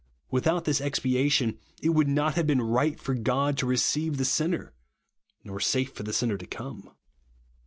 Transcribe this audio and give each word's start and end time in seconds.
Without 0.31 0.65
this 0.65 0.81
expiation, 0.81 1.59
it 1.79 1.89
would 1.89 2.07
not 2.07 2.33
have 2.33 2.47
been 2.47 2.59
right 2.63 2.99
for 2.99 3.13
God 3.13 3.55
to 3.59 3.67
receive 3.67 4.17
the 4.17 4.25
sinner, 4.25 4.73
nor 5.43 5.59
safe 5.59 5.93
for 5.93 6.01
the 6.01 6.11
sinner 6.11 6.39
to 6.39 6.47
come. 6.47 6.89